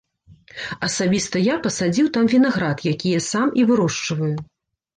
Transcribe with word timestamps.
Асабіста 0.87 1.35
я 1.49 1.59
пасадзіў 1.67 2.09
там 2.17 2.25
вінаград, 2.35 2.77
якія 2.95 3.19
сам 3.29 3.47
і 3.61 3.69
вырошчваю. 3.71 4.35